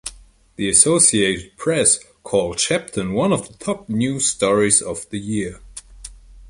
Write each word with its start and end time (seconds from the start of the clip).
The 0.55 0.67
Associated 0.67 1.57
Press 1.57 1.99
called 2.23 2.57
Sheppton 2.57 3.13
one 3.13 3.31
of 3.31 3.47
the 3.47 3.53
top 3.63 3.87
news 3.87 4.25
stories 4.29 4.81
of 4.81 5.07
the 5.11 5.19
year. 5.19 5.59